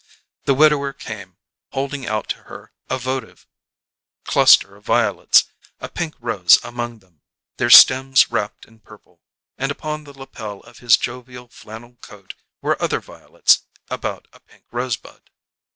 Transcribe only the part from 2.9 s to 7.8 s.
votive cluster of violets, a pink rose among them, their